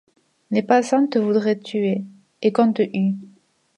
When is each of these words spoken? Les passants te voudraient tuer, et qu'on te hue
Les 0.49 0.63
passants 0.63 1.05
te 1.05 1.19
voudraient 1.19 1.59
tuer, 1.59 2.03
et 2.41 2.51
qu'on 2.51 2.73
te 2.73 2.81
hue 2.91 3.17